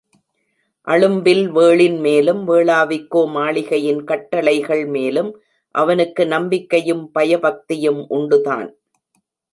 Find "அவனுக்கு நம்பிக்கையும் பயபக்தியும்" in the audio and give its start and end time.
5.75-8.01